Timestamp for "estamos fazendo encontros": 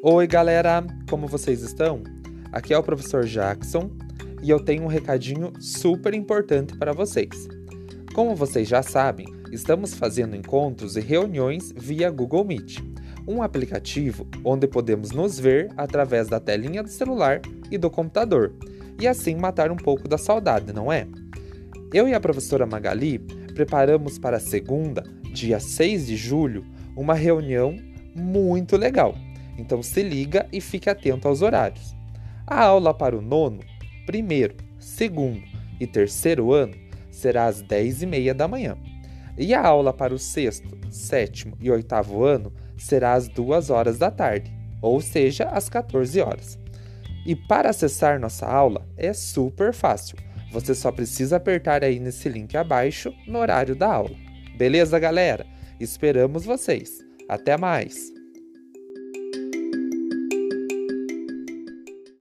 9.50-10.96